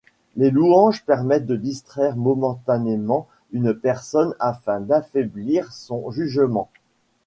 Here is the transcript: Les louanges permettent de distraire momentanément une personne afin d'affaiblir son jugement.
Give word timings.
Les 0.35 0.49
louanges 0.49 1.05
permettent 1.05 1.45
de 1.45 1.55
distraire 1.55 2.15
momentanément 2.15 3.27
une 3.51 3.71
personne 3.71 4.33
afin 4.39 4.79
d'affaiblir 4.79 5.71
son 5.71 6.09
jugement. 6.09 6.71